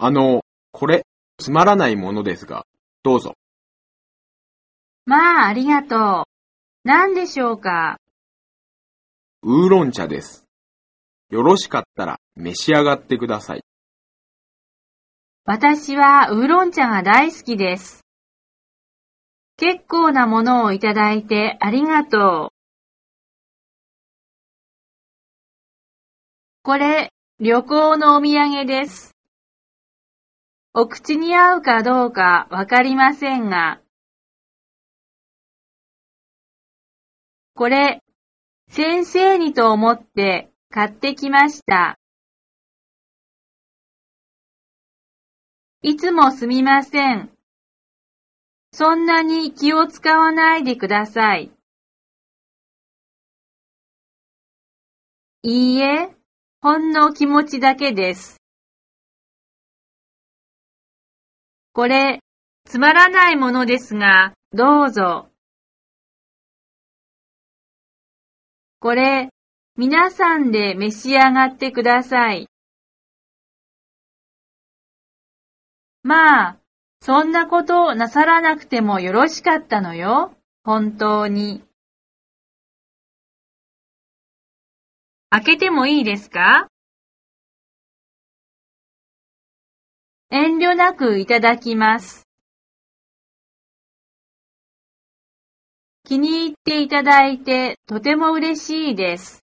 [0.00, 1.04] あの、これ、
[1.38, 2.64] つまらないものですが、
[3.02, 3.34] どうぞ。
[5.06, 6.24] まあ、ありがとう。
[6.84, 7.98] 何でしょうか？
[9.42, 10.44] ウーロン茶です。
[11.30, 13.64] よろしかったら召し上がってください。
[15.44, 18.04] 私はウーロン茶が大好きです。
[19.56, 22.56] 結構なものをいただいてありがとう。
[26.62, 27.10] これ、
[27.40, 29.17] 旅行のお土産です。
[30.80, 33.80] お口に合うかどうかわかりませんが、
[37.56, 38.00] これ、
[38.70, 41.98] 先生にと思って買ってきました。
[45.82, 47.32] いつもすみません。
[48.72, 51.50] そんなに気を使わないでください。
[55.42, 56.14] いいえ、
[56.62, 58.37] ほんの気持ちだけです。
[61.78, 62.18] これ、
[62.64, 65.30] つまらないものですが、どうぞ。
[68.80, 69.30] これ、
[69.76, 72.48] 皆さんで召し上がってください。
[76.02, 76.56] まあ、
[77.00, 80.36] そんなことをなさらなくてもよろしかったのよ。
[80.64, 81.62] 本当に。
[85.30, 86.66] 開けてもいいですか？
[90.30, 92.28] 遠慮なくいただきます。
[96.04, 99.47] 気に入っていただいてとても嬉しいです。